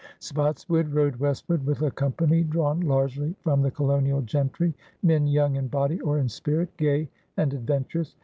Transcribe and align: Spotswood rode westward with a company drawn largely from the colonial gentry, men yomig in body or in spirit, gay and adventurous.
Spotswood 0.17 0.95
rode 0.95 1.17
westward 1.17 1.63
with 1.63 1.83
a 1.83 1.91
company 1.91 2.43
drawn 2.43 2.79
largely 2.79 3.35
from 3.43 3.61
the 3.61 3.69
colonial 3.69 4.23
gentry, 4.23 4.73
men 5.03 5.27
yomig 5.27 5.57
in 5.57 5.67
body 5.67 6.01
or 6.01 6.17
in 6.17 6.27
spirit, 6.27 6.75
gay 6.75 7.07
and 7.37 7.53
adventurous. 7.53 8.15